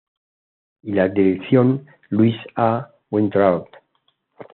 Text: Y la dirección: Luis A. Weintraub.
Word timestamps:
Y 0.81 0.93
la 0.93 1.09
dirección: 1.09 1.85
Luis 2.09 2.35
A. 2.55 2.89
Weintraub. 3.11 3.67